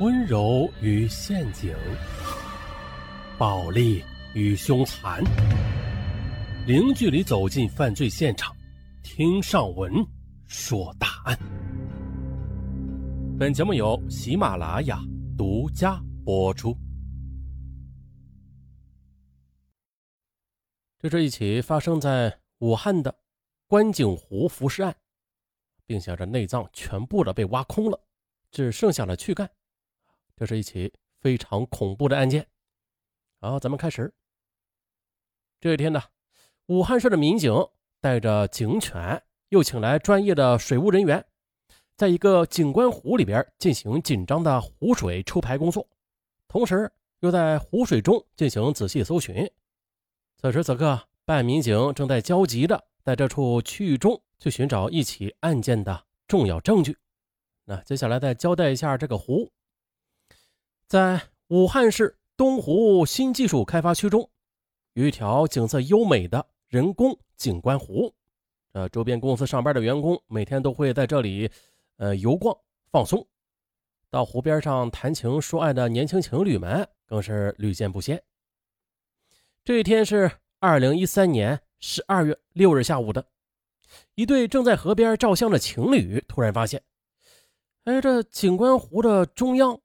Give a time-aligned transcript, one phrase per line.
[0.00, 1.76] 温柔与陷阱，
[3.36, 5.22] 暴力与凶残，
[6.66, 8.56] 零距离走进犯罪现场，
[9.02, 9.92] 听上文
[10.46, 11.38] 说大案。
[13.38, 14.98] 本节目由喜马拉雅
[15.36, 16.74] 独家播出。
[20.98, 23.14] 这是一起发生在武汉的
[23.66, 24.96] 观景湖浮尸案，
[25.84, 28.00] 并且这内脏全部的被挖空了，
[28.50, 29.46] 只剩下了躯干。
[30.40, 30.90] 这是一起
[31.20, 32.46] 非常恐怖的案件。
[33.42, 34.10] 好，咱们开始。
[35.60, 36.02] 这一天呢，
[36.68, 37.52] 武汉市的民警
[38.00, 41.22] 带着警犬，又请来专业的水务人员，
[41.94, 45.86] 在一个景观湖里边进行紧张的湖水抽排工作，
[46.48, 49.46] 同时又在湖水中进行仔细搜寻。
[50.38, 56.96] 此时此刻，办案民警正在焦急的在这处区域中去寻找一起案件的重要证据。
[57.66, 59.52] 那接下来再交代一下这个湖，
[60.90, 64.28] 在武汉市东湖新技术开发区中，
[64.94, 68.12] 有一条景色优美的人工景观湖。
[68.72, 71.48] 呃，周边公司上班的员工每天都会在这里，
[71.98, 72.58] 呃，游逛
[72.90, 73.24] 放松。
[74.10, 78.20] 到湖边上谈情说爱的年轻情侣们更是屡见不鲜。
[79.62, 83.24] 这一天是二零一三年十二月六日下午的，
[84.16, 86.82] 一对正在河边照相的情侣突然发现，
[87.84, 89.80] 哎，这景观湖的中央，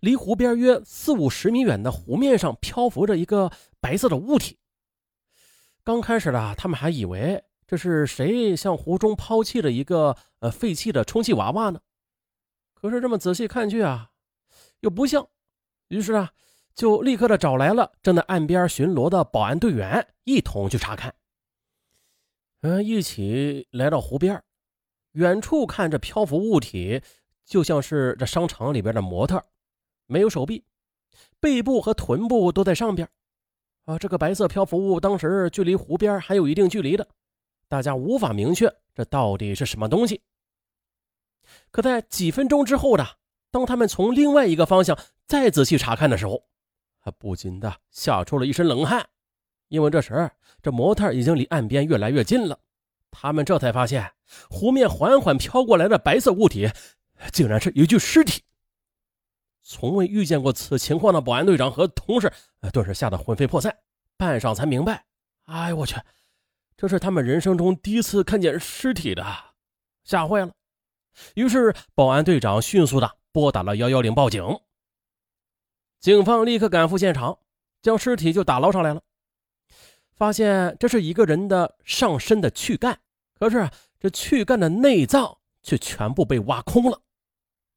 [0.00, 4.58] 离湖边约四五十米远的湖面上漂浮着一个白色的物体。
[5.84, 11.80] 刚开始呢他们还以为这是谁向湖中抛弃了一个呃废弃的充气娃娃呢，
[12.74, 14.10] 可是这么仔细看去啊，
[14.80, 15.28] 又不像，
[15.88, 16.32] 于是啊。
[16.74, 21.14] 就立刻的找来了正在岸边巡逻的保安队员，一同去查看。
[22.60, 24.44] 嗯，一起来到湖边，
[25.12, 27.00] 远处看着漂浮物体，
[27.46, 29.42] 就像是这商场里边的模特，
[30.06, 30.64] 没有手臂，
[31.40, 33.08] 背部和臀部都在上边。
[33.84, 37.06] 啊，这个白色漂浮物当时距离湖边还有一定距离的，
[37.68, 40.20] 大家无法明确这到底是什么东西。
[41.70, 43.06] 可在几分钟之后的，
[43.52, 46.42] 当他们从另外一个方向再仔细查看的时候，
[47.00, 49.08] 他不禁的吓出了一身冷汗，
[49.68, 50.28] 因为这时
[50.60, 52.58] 这模特已经离岸边越来越近了。
[53.12, 54.12] 他们这才发现，
[54.50, 56.68] 湖面缓缓飘过来的白色物体，
[57.32, 58.42] 竟然是一具尸体。
[59.68, 62.32] 从未遇见过此情况的保安队长和同事，
[62.72, 63.76] 顿时吓得魂飞魄散，
[64.16, 65.04] 半晌才明白：
[65.46, 65.96] 哎呦我去，
[66.76, 69.26] 这是他们人生中第一次看见尸体的，
[70.04, 70.52] 吓坏了。
[71.34, 74.60] 于是保安队长迅速的拨打了幺幺零报警。
[75.98, 77.40] 警方立刻赶赴现场，
[77.82, 79.02] 将尸体就打捞上来了。
[80.14, 83.00] 发现这是一个人的上身的躯干，
[83.36, 87.00] 可是这躯干的内脏却全部被挖空了，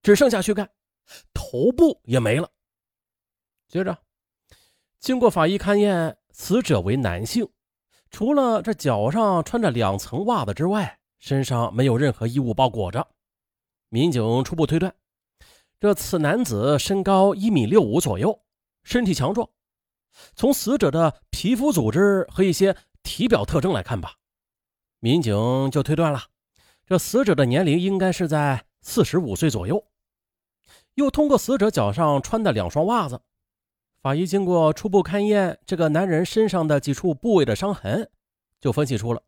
[0.04, 0.70] 只剩下躯干，
[1.34, 2.50] 头部也没了。
[3.68, 3.98] 接着，
[5.00, 7.48] 经过法医勘验，死者为男性，
[8.10, 13.08] 除了这脚上穿着两层袜子之外，身上没有任何衣物包裹着。
[13.90, 14.94] 民警初步推断。
[15.80, 18.44] 这此男子身高一米六五左右，
[18.84, 19.50] 身体强壮。
[20.36, 24.16] 从死者的皮肤组织和一些体表特征来看吧，
[25.00, 26.24] 民警就推断了，
[26.86, 29.86] 这死者的年龄应该是在四十五岁左右。
[31.00, 33.22] 又通过死者脚上穿的两双袜子，
[34.02, 38.12] 法医经过初步勘验这个男人身上的几处部位的伤痕，
[38.60, 39.24] 就分析出了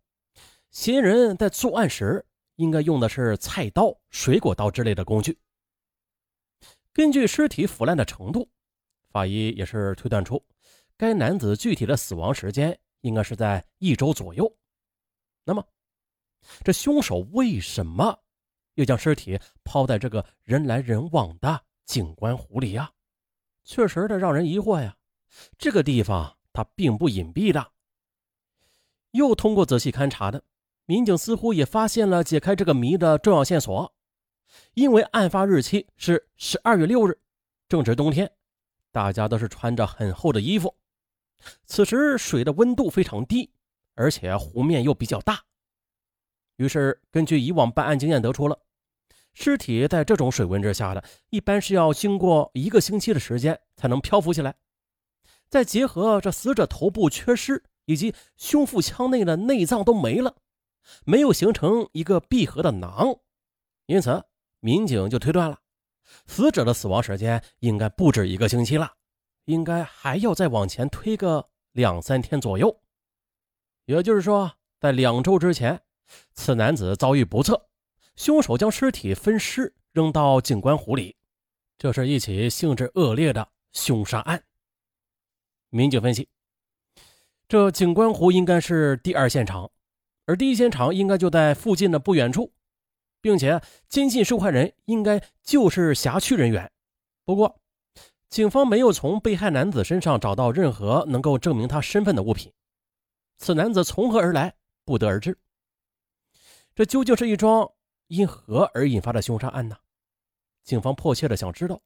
[0.70, 2.26] 嫌疑人在作案时
[2.58, 5.40] 应该用的是菜刀、水果刀之类的工具。
[6.92, 8.50] 根据尸体腐烂的程度，
[9.10, 10.44] 法医也是推断出
[10.98, 14.54] 该男子具体的死亡时间应该是在一周左右。
[15.46, 15.66] 那么，
[16.66, 18.20] 这凶手为什么
[18.82, 22.92] 又将尸体抛在这个人来人往的景观湖里呀？
[23.64, 24.98] 确实的让人疑惑呀。
[25.56, 27.72] 这个地方它并不隐蔽的。
[29.12, 30.44] 又通过仔细勘察的
[30.86, 33.94] 民警似乎也发现了解开这个谜的重要线索。
[34.74, 37.18] 因为案发日期是十二月六日，
[37.70, 38.30] 正值冬天，
[38.92, 40.76] 大家都是穿着很厚的衣服。
[41.66, 43.54] 此时水的温度非常低，
[43.94, 45.40] 而且湖面又比较大。
[46.58, 48.60] 于是根据以往办案经验得出了，
[49.34, 54.56] 尸体在这种水温之下的，一般是要经过一个星期的时间才能漂浮起来。
[55.50, 60.36] 再结合这死者头部缺失以及胸腹腔内的内脏都没了，
[61.06, 63.18] 没有形成一个闭合的囊，
[63.86, 64.24] 因此。
[64.64, 65.58] 民警就推断了，
[66.28, 68.94] 死者的死亡时间应该不止一个星期了，
[69.46, 72.80] 应该还要再往前推个两三天左右。
[73.86, 75.82] 也就是说，在两周之前，
[76.36, 77.60] 此男子遭遇不测，
[78.16, 81.16] 凶手将尸体分尸扔到景观湖里，
[81.78, 84.44] 这是一起性质恶劣的凶杀案。
[85.70, 86.28] 民警分析，
[87.48, 89.72] 这景观湖应该是第二现场，
[90.26, 92.54] 而第一现场应该就在附近的不远处，
[93.22, 96.72] 并且坚信受害人应该就是辖区人员。
[97.24, 97.62] 不过，
[98.30, 102.52] 警方没有从被害男子身上找到任何能够证明他身份的物品。
[103.38, 104.54] 此男子从何而来，
[104.86, 105.38] 不得而知。
[106.76, 107.72] 这究竟是一桩
[108.12, 109.78] 因何而引发的凶杀案呢？
[110.66, 111.82] 警方迫切的想知道，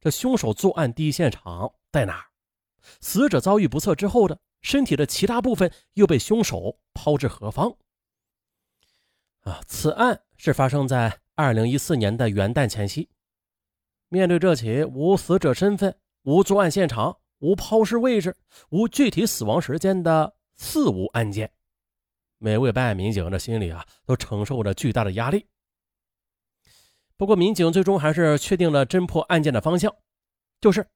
[0.00, 2.24] 这凶手作案第一现场在哪儿？
[3.02, 7.76] 死者遭遇不测之后的身体的其他部分又被凶手抛至何方？
[9.40, 13.10] 啊，此案是发生在二零一四年的元旦前夕。
[14.08, 18.34] 面对这起无死者身份、无作案现场、无抛尸位置、
[18.70, 21.52] 无具体死亡时间的四无案件，
[22.38, 25.46] 每位办案民警的心里啊都承受着巨大的压力。
[27.16, 29.94] 不过，民警最终还是确定了侦破案件的方向，
[30.60, 30.86] 就是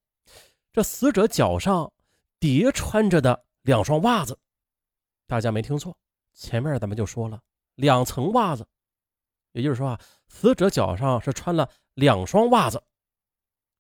[0.73, 1.93] 这死者脚上
[2.41, 4.39] 叠穿着的两双袜子。
[5.27, 5.97] 大家没听错，
[6.35, 7.41] 前面咱们就说了
[7.77, 8.67] 两层袜子，
[9.53, 12.83] 也就是说啊，死者脚上是穿了两双袜子。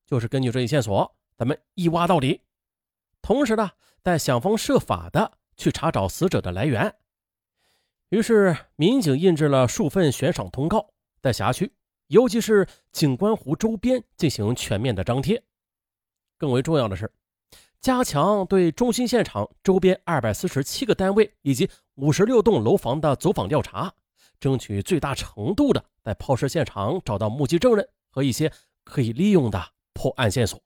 [0.07, 2.41] 就是根据这一线索，咱们一挖到底，
[3.21, 3.71] 同时呢，
[4.01, 6.95] 再想方设法的去查找死者的来源。
[8.11, 10.91] 于是，民警印制了数份悬赏通告，
[11.21, 11.73] 在辖区，
[12.07, 15.43] 尤其是景观湖周边进行全面的张贴。
[16.37, 17.13] 更为重要的是，
[17.81, 23.93] 加强对中心现场周边二百四十七个单位以及五十六栋楼房的走访调查，
[24.41, 28.53] 争取最大程度的在抛尸现场找到目击证人和一些
[28.85, 29.73] 可以利用的。
[29.95, 30.63] 破案线索。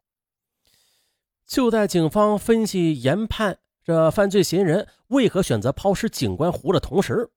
[1.46, 7.30] 就在警方分析研判这犯罪嫌疑人为何选择抛尸景观湖的同时，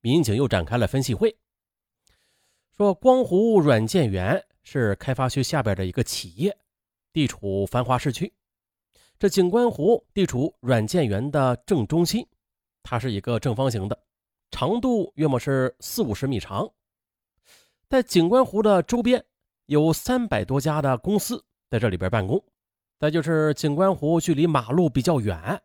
[0.00, 1.36] 民警又展开了分析会。
[2.76, 6.56] 说光湖软件园是开发区下边的一个企业，
[7.12, 8.32] 地处繁华市区。
[9.18, 12.26] 这景观湖地处软件园的正中心，
[12.82, 13.98] 它是一个正方形的，
[14.50, 16.70] 长度约莫是四五十米长。
[17.88, 19.24] 在景观湖的周边。
[19.66, 22.42] 有三百多家的公司在这里边办公，
[22.98, 25.60] 再就是景观湖距离马路比较远，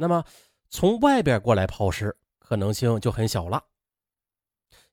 [0.00, 0.24] 那么
[0.70, 3.62] 从外边过来抛尸可能性就很小了。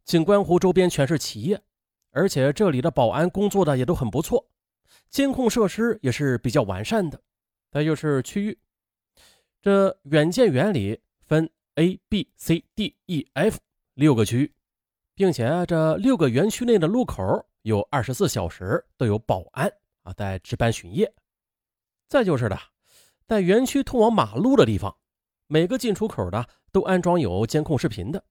[0.03, 1.63] 景观湖周边全是企业，
[2.11, 4.45] 而且这里的保安工作的也都很不错，
[5.09, 7.19] 监控设施也是比较完善的。
[7.71, 8.59] 再就是区域，
[9.61, 13.57] 这远见园里分 A、B、C、D、E、F
[13.93, 14.53] 六个区域，
[15.15, 17.45] 并且这六个园区内的路口。
[17.63, 19.69] 有二十四小时都有保安
[20.03, 21.13] 啊在值班巡夜，
[22.07, 22.57] 再就是的，
[23.27, 24.97] 在园区通往马路的地方，
[25.47, 28.23] 每个进出口的都安装有监控视频的。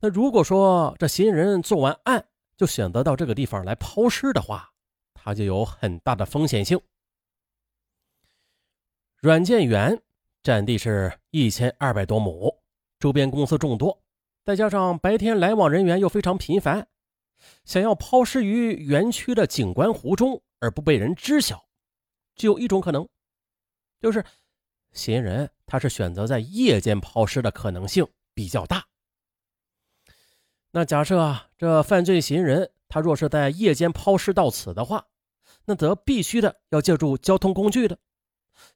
[0.00, 2.26] 那如果说这嫌疑人做完案
[2.56, 4.72] 就选择到这个地方来抛尸的话，
[5.12, 6.80] 他就有很大的风险性。
[9.20, 10.00] 软件园
[10.42, 12.60] 占地是一千二百多亩，
[12.98, 14.02] 周边公司众多，
[14.42, 16.88] 再加上白天来往人员又非常频繁。
[17.64, 21.68] 想要抛尸于园区的景观湖中而不被人知晓，
[22.34, 23.08] 只有一种可能，
[24.00, 24.24] 就是
[24.92, 28.86] 嫌疑人他是选择在夜间抛尸的可能性比较大。
[30.70, 35.06] 那假设啊，这犯罪嫌疑人他若是在夜间抛尸到此的话，
[35.64, 37.98] 那则必须的要借助交通工具的。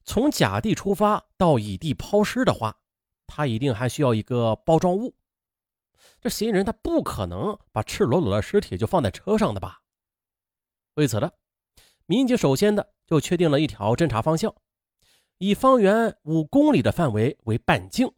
[0.03, 2.77] 从甲地出发到乙地抛尸的话，
[3.27, 5.15] 他一定还需要一个包装物。
[6.19, 9.81] 这嫌疑人他不可能把赤裸裸的尸体就放在车上的吧？
[10.95, 11.31] 为此呢，
[12.05, 14.53] 民警首先的就确定了一条侦查方向，
[15.43, 18.09] 以方圆五公里的范围为半径，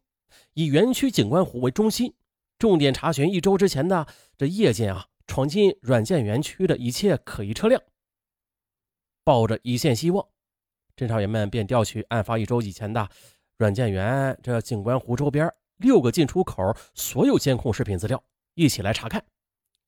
[0.52, 2.14] 以园区景观湖为中心，
[2.56, 4.06] 重点查询一周之前的
[4.38, 7.82] 这夜间啊闯进软件园区的一切可疑车辆。
[9.24, 10.24] 抱着一线希望，
[10.96, 13.08] 侦查员们便调取案发一周以前的
[13.56, 15.52] 软件园这景观湖周边。
[15.78, 16.62] 六个进出口
[16.94, 18.22] 所有监控视频资料
[18.54, 19.26] 一起来查看，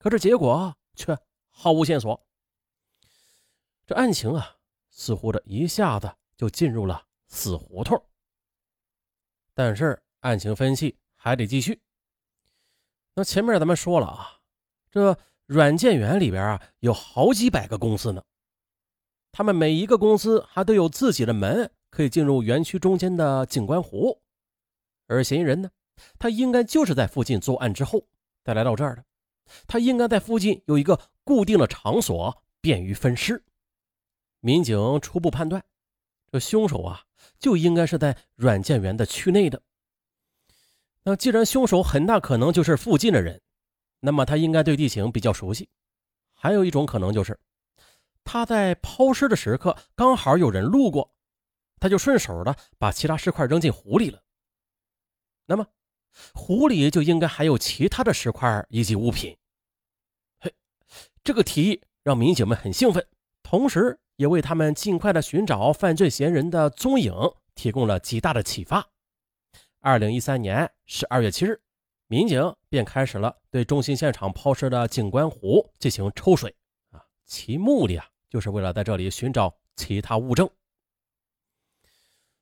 [0.00, 1.16] 可是结果却
[1.50, 2.26] 毫无线索。
[3.87, 4.57] 这案情啊，
[4.90, 8.02] 似乎这一下子就进入了死胡同。
[9.54, 11.80] 但是案情分析还得继续。
[13.14, 14.40] 那前面咱们说了啊，
[14.90, 15.16] 这
[15.47, 18.23] 软件园里边啊有好几百个公司呢，
[19.32, 24.23] 他们每一个公司还都有自己的门，可以进入园区中间的景观湖，
[25.06, 25.70] 而嫌疑人呢？
[26.16, 28.06] 他应该就是在附近作案之后
[28.44, 29.04] 再来到这儿的，
[29.66, 33.44] 他应该在附近有一个固定的场所，便于分尸。
[34.38, 35.64] 民警初步判断，
[36.30, 37.04] 这凶手啊
[37.38, 39.62] 就应该是在软件园的区内的。
[41.04, 43.40] 那既然凶手很大可能就是附近的人，
[44.00, 45.68] 那么他应该对地形比较熟悉。
[46.35, 47.38] 还有一种可能就是，
[48.23, 51.12] 他在抛尸的时刻刚好有人路过，
[51.80, 54.23] 他就顺手的把其他尸块扔进湖里了。
[55.47, 55.66] 那么，
[56.35, 59.37] 湖里就应该还有其他的尸块以及物品。
[60.40, 60.54] 嘿，
[61.25, 63.07] 这个提议让民警们很兴奋，
[63.42, 67.14] 同时也为他们尽快的寻找犯罪嫌疑人的踪影
[67.54, 68.87] 提供了极大的启发。
[69.80, 71.60] 二零一三年十二月七日，
[72.08, 76.52] 民警便开始了对中心现场抛尸的景观湖进行抽水
[76.90, 78.06] 啊，其目的啊。
[78.28, 80.50] 就是为了在这里寻找其他物证。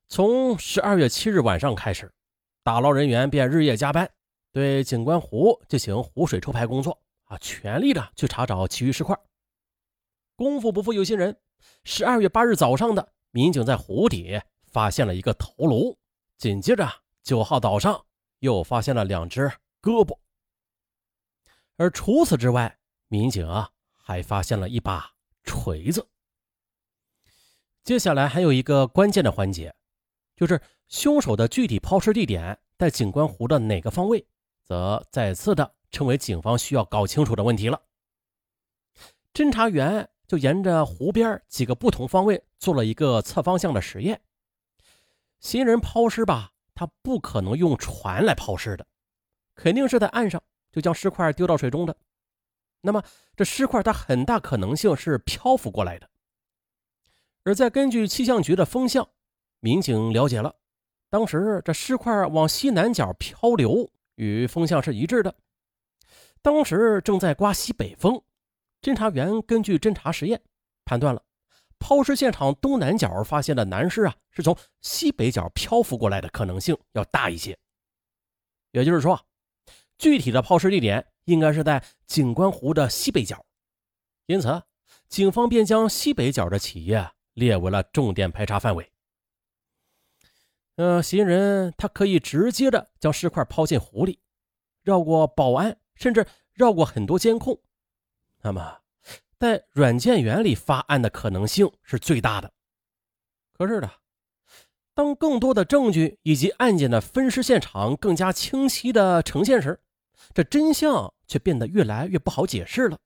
[0.08, 2.10] 从十二月七日晚上开始，
[2.64, 4.10] 打捞人员便日夜加班，
[4.50, 9.16] 对景观湖进行湖水抽排工作啊，全力的去查找其余尸块。
[10.34, 11.36] 功夫不负有心人，
[11.84, 15.98] 十二月八日早上的，民警在湖底发现了一个头颅，
[16.38, 16.88] 紧接着
[17.22, 18.04] 九号早上
[18.38, 19.50] 又发现了两只
[19.82, 20.18] 胳膊。
[21.76, 25.12] 而除此之外，民警啊还发现了一把。
[25.48, 26.04] 锤子。
[27.84, 29.72] 接下来还有一个关键的环节，
[30.34, 34.26] 就是凶手的具体抛尸地点在景观湖的哪个方位，
[34.64, 37.80] 则再次的成为警方需要搞清楚的问题了。
[39.32, 44.20] 侦查员就沿着湖边几个不同方位做了一个侧方向的实验。
[45.40, 48.86] 新人抛尸吧，他不可能用船来抛尸的，
[49.54, 50.42] 肯定是在岸上
[50.72, 51.96] 就将尸块丢到水中的。
[52.80, 53.02] 那么，
[53.36, 56.08] 这尸块它很大可能性是漂浮过来的。
[57.42, 59.08] 而在根据气象局的风向，
[59.60, 60.54] 民警了解了，
[61.08, 65.34] 当时这尸块往西南角漂流，与风向是一致的。
[66.42, 68.22] 当时正在刮西北风，
[68.86, 70.40] 侦查员根据侦查实验
[70.84, 71.20] 判断了，
[71.80, 77.58] 抛尸现场东南角发现的男尸啊，是从西北角漂浮过来的可能性要大一些。
[78.70, 79.26] 也就是说，
[79.98, 81.04] 具体的抛尸地点。
[81.24, 83.44] 应该是在景观湖的西北角，
[84.26, 84.62] 因此，
[85.08, 88.92] 警方便将西北角的企业列为了重点排查范围。
[90.76, 94.20] 呃，嫌疑人他可以直接的将尸块抛进湖里，
[94.84, 97.60] 绕过保安，甚至绕过很多监控。
[98.46, 98.78] 那么，
[99.40, 102.52] 在软件园里发案的可能性是最大的。
[103.52, 103.90] 可是的，
[104.94, 109.80] 当更多的证据以及案件的分尸现场更加清晰的呈现时，
[110.32, 112.96] 这真相却变得越来越不好解释了。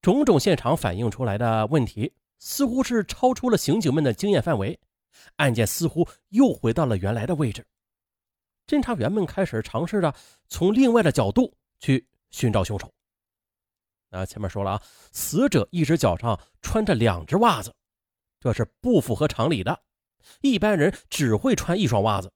[0.00, 4.78] 种种现场反映出来的问题，似乎是超出了刑警们的经验范围，
[5.38, 7.66] 案件似乎又回到了原来的位置。
[8.64, 10.14] 侦查员们开始尝试着
[10.48, 12.93] 从另外的角度去寻找凶手。
[14.14, 17.74] 啊，前面说了啊，死者一只脚上穿着两只袜子，
[18.40, 19.82] 这是不符合常理的。
[20.40, 22.32] 一般人只会穿一双袜子，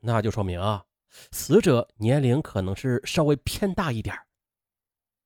[0.00, 0.84] 那就说明啊。
[1.32, 4.14] 死者年龄可能是稍微偏大一点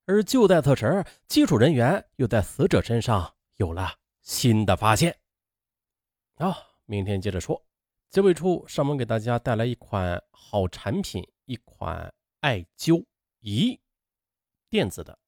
[0.04, 5.16] 而就在此时，技术人员又在死者身上有了新的发现。
[6.36, 7.60] 啊，明天接着说。
[8.10, 13.04] 结尾处，上门给大家带来一款好产品，一款艾灸
[13.40, 13.80] 仪，
[14.68, 15.18] 电子的。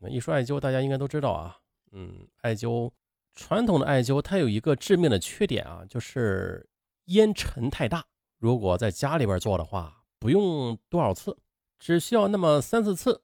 [0.00, 1.58] 那一说艾灸，大家应该都知道啊。
[1.92, 2.90] 嗯，艾灸
[3.34, 6.68] 传统的艾灸，它有一个致命的缺点啊，就是
[7.06, 8.04] 烟尘太大。
[8.38, 11.36] 如果在家里边做的话，不用多少次，
[11.78, 13.22] 只需要那么三四次，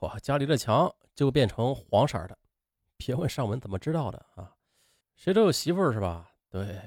[0.00, 2.36] 哇，家里的墙就变成黄色的。
[2.96, 4.56] 别问尚文怎么知道的啊，
[5.16, 6.32] 谁都有媳妇儿是吧？
[6.50, 6.78] 对，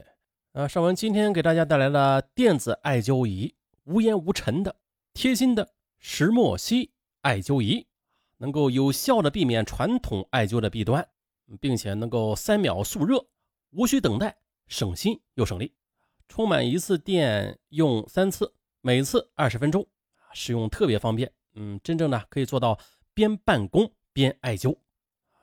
[0.52, 4.76] 啊，尚文今天给大家带来了电子艾灸仪，无烟无尘的
[5.14, 7.88] 贴心的石墨烯艾灸仪，
[8.44, 11.08] 能够有效的避免传统艾灸的弊端，
[11.62, 13.26] 并且能够三秒速热，
[13.70, 14.36] 无需等待，
[14.68, 15.74] 省心又省力。
[16.28, 19.88] 充满一次电用三次，每次二十分钟，
[20.34, 21.32] 使用特别方便。
[21.54, 22.78] 嗯，真正的可以做到
[23.14, 24.76] 边办公边艾灸，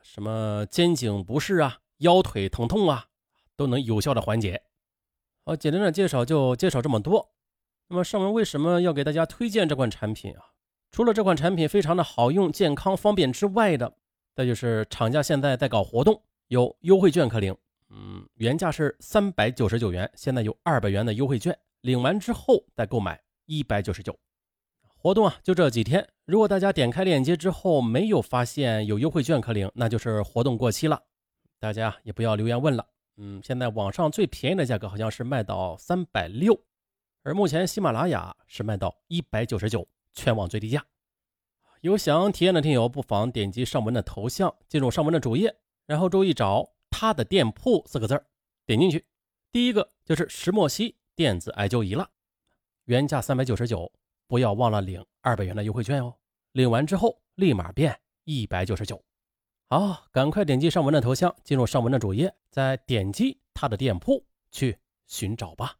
[0.02, 3.06] 什么肩颈不适啊、腰腿疼痛啊，
[3.56, 4.62] 都能有效的缓解。
[5.46, 7.30] 好，简单的介绍就介绍这么多。
[7.88, 10.49] 那么上文为什么要给大家推荐这款产品啊？
[10.90, 13.92] 除了这款产品非常的好用、健康、方便之外的，
[14.34, 17.56] 再就是厂家现在在搞活动，有优惠券可领。
[17.90, 24.16] 嗯，原价是三百九十九元，现在有二百元的优惠券，领完之后再购买一百九十九。
[24.96, 26.06] 活动啊，就这几天。
[26.26, 31.02] 如果大家点开链接之后没有发现有优惠券可领，那就是活动过期了。
[31.58, 32.86] 大家也不要留言问了。
[33.16, 36.60] 嗯，现在网上最便宜的价格好像是卖到三百六，
[37.22, 40.84] 而目前喜马拉雅是卖到一百九十九，全网最低价。
[41.80, 46.72] 有想体验的听友，不妨点击上文的头像，进入上文的主页，然后注意找。
[46.92, 48.26] 他的店铺四个字儿
[48.66, 49.06] 点进去，
[49.52, 52.10] 第一个就是石墨烯电子艾灸仪了，
[52.84, 53.90] 原价三百九十九，
[54.26, 56.12] 不要忘了领二百元的优惠券哦。
[56.52, 59.02] 领完之后立马变一百九十九。
[59.68, 64.76] 好，赶快点击上文的头像，进入上文的主页，再点击他的店铺去
[65.06, 65.76] 寻找吧。